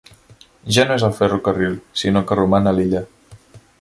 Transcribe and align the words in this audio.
Ja 0.77 0.85
no 0.91 0.95
és 1.01 1.05
al 1.09 1.13
ferrocarril, 1.19 1.75
sinó 2.05 2.25
que 2.31 2.39
roman 2.41 2.73
a 2.73 2.75
l'illa. 2.79 3.03